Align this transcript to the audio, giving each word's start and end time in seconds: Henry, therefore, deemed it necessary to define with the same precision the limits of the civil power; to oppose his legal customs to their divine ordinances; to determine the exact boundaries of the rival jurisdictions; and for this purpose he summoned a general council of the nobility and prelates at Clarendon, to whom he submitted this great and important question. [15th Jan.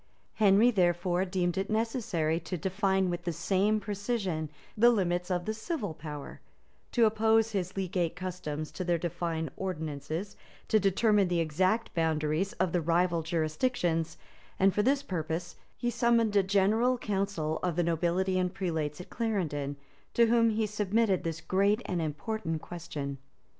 Henry, 0.33 0.71
therefore, 0.71 1.25
deemed 1.25 1.59
it 1.59 1.69
necessary 1.69 2.39
to 2.39 2.57
define 2.57 3.11
with 3.11 3.23
the 3.23 3.31
same 3.31 3.79
precision 3.79 4.49
the 4.75 4.89
limits 4.89 5.29
of 5.29 5.45
the 5.45 5.53
civil 5.53 5.93
power; 5.93 6.41
to 6.91 7.05
oppose 7.05 7.51
his 7.51 7.77
legal 7.77 8.09
customs 8.09 8.71
to 8.71 8.83
their 8.83 8.97
divine 8.97 9.51
ordinances; 9.55 10.35
to 10.69 10.79
determine 10.79 11.27
the 11.27 11.39
exact 11.39 11.93
boundaries 11.93 12.53
of 12.53 12.71
the 12.71 12.81
rival 12.81 13.21
jurisdictions; 13.21 14.17
and 14.57 14.73
for 14.73 14.81
this 14.81 15.03
purpose 15.03 15.55
he 15.77 15.91
summoned 15.91 16.35
a 16.35 16.41
general 16.41 16.97
council 16.97 17.59
of 17.61 17.75
the 17.75 17.83
nobility 17.83 18.39
and 18.39 18.55
prelates 18.55 18.99
at 18.99 19.11
Clarendon, 19.11 19.75
to 20.15 20.25
whom 20.25 20.49
he 20.49 20.65
submitted 20.65 21.23
this 21.23 21.41
great 21.41 21.83
and 21.85 22.01
important 22.01 22.59
question. 22.59 22.99
[15th 23.17 23.17
Jan. 23.17 23.17